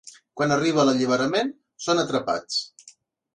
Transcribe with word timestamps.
Quan 0.39 0.53
arriba 0.53 0.85
l'Alliberament, 0.87 1.51
són 1.87 2.03
atrapats. 2.05 2.59